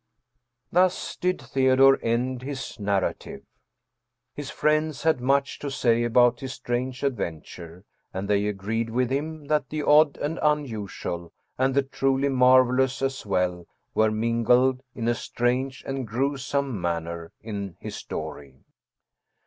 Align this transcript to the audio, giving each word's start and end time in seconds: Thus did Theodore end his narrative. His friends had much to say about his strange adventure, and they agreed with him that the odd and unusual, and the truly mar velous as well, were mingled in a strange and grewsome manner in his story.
Thus 0.71 1.15
did 1.15 1.39
Theodore 1.39 1.99
end 2.01 2.41
his 2.41 2.79
narrative. 2.79 3.43
His 4.33 4.49
friends 4.49 5.03
had 5.03 5.21
much 5.21 5.59
to 5.59 5.69
say 5.69 6.03
about 6.03 6.39
his 6.39 6.53
strange 6.53 7.03
adventure, 7.03 7.85
and 8.11 8.27
they 8.27 8.47
agreed 8.47 8.89
with 8.89 9.11
him 9.11 9.45
that 9.45 9.69
the 9.69 9.83
odd 9.83 10.17
and 10.17 10.39
unusual, 10.41 11.31
and 11.55 11.75
the 11.75 11.83
truly 11.83 12.29
mar 12.29 12.63
velous 12.63 13.03
as 13.03 13.27
well, 13.27 13.67
were 13.93 14.09
mingled 14.09 14.81
in 14.95 15.07
a 15.07 15.13
strange 15.13 15.83
and 15.85 16.07
grewsome 16.07 16.81
manner 16.81 17.31
in 17.43 17.77
his 17.79 17.95
story. 17.95 18.55